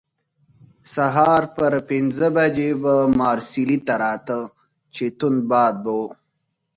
سهار 0.93 1.43
پر 1.55 1.73
پنځه 1.89 2.27
بجې 2.35 2.71
به 2.81 2.93
مارسیلي 3.19 3.79
ته 3.87 3.93
راته، 4.03 4.39
چې 4.95 5.03
توند 5.17 5.39
باد 5.49 5.73
به 5.83 5.91
وو. 5.97 6.07